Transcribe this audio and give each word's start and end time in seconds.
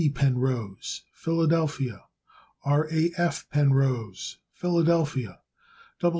B. 0.01 0.09
Penrose, 0.09 1.03
Philadelphia, 1.11 2.05
Pa. 2.63 2.71
R. 2.71 2.87
A. 2.91 3.11
F. 3.17 3.47
Penrose, 3.51 4.39
Philadelphia, 4.51 5.41
Pa. 5.99 6.09